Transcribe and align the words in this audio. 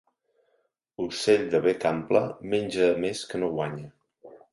Ocell 1.03 1.43
de 1.55 1.59
bec 1.65 1.85
ample 1.89 2.21
menja 2.53 2.87
més 3.05 3.21
que 3.33 3.43
no 3.43 3.51
guanya. 3.57 3.93